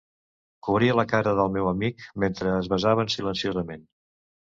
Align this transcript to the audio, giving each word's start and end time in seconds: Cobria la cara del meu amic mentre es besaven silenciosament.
Cobria 0.67 0.95
la 0.99 1.03
cara 1.11 1.33
del 1.39 1.51
meu 1.57 1.69
amic 1.71 2.01
mentre 2.23 2.55
es 2.61 2.71
besaven 2.73 3.13
silenciosament. 3.17 3.85